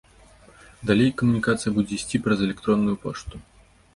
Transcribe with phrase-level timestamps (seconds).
[0.91, 3.35] Далей камунікацыя будзе ісці праз электронную пошту.